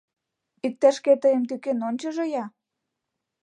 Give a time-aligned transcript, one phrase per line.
[0.65, 2.45] Иктаж-кӧ тыйым тӱкен ончыжо-я!